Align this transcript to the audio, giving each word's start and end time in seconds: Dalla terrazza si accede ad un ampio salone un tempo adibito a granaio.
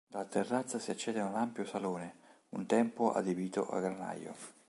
Dalla 0.07 0.25
terrazza 0.25 0.79
si 0.79 0.89
accede 0.89 1.19
ad 1.19 1.27
un 1.29 1.35
ampio 1.35 1.63
salone 1.63 2.15
un 2.55 2.65
tempo 2.65 3.13
adibito 3.13 3.69
a 3.69 3.79
granaio. 3.79 4.35